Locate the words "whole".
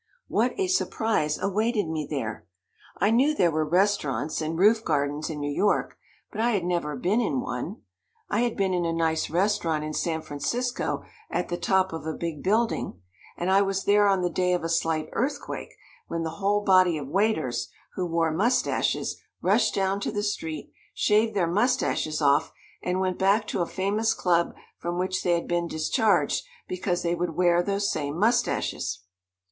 16.41-16.61